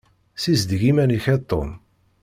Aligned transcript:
Ssizdeg 0.35 0.81
iman-ik 0.89 1.25
a 1.33 1.35
Tom. 1.49 1.69